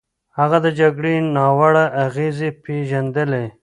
هغه 0.37 0.57
د 0.65 0.67
جګړې 0.79 1.15
ناوړه 1.35 1.85
اغېزې 2.05 2.49
پېژندلې. 2.63 3.45